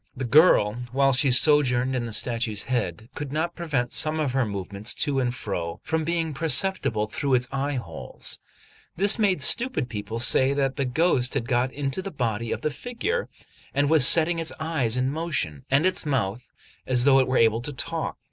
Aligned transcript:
The 0.17 0.25
girl, 0.25 0.77
while 0.91 1.13
she 1.13 1.29
sojourned 1.29 1.95
in 1.95 2.07
the 2.07 2.11
statue's 2.11 2.63
head, 2.63 3.07
could 3.13 3.31
not 3.31 3.53
prevent 3.55 3.93
some 3.93 4.19
of 4.19 4.31
her 4.31 4.47
movements 4.47 4.95
to 4.95 5.19
and 5.19 5.31
fro 5.31 5.79
from 5.83 6.03
being 6.03 6.33
perceptible 6.33 7.05
through 7.05 7.35
its 7.35 7.47
eye 7.51 7.75
holes; 7.75 8.39
this 8.95 9.19
made 9.19 9.43
stupid 9.43 9.89
people 9.89 10.17
say 10.17 10.55
that 10.55 10.75
the 10.75 10.85
ghost 10.85 11.35
had 11.35 11.47
got 11.47 11.71
into 11.71 12.01
the 12.01 12.09
body 12.09 12.51
of 12.51 12.61
the 12.61 12.71
figure, 12.71 13.29
and 13.75 13.91
was 13.91 14.07
setting 14.07 14.39
its 14.39 14.51
eyes 14.59 14.97
in 14.97 15.11
motion, 15.11 15.65
and 15.69 15.85
its 15.85 16.03
mouth, 16.03 16.51
as 16.87 17.03
though 17.05 17.19
it 17.19 17.27
were 17.27 17.37
about 17.37 17.63
to 17.65 17.73
talk. 17.73 18.17